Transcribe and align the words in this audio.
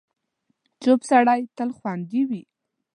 چوپ 0.81 0.99
سړی، 1.09 1.41
تل 1.55 1.69
خوندي 1.77 2.21
وي. 2.29 2.41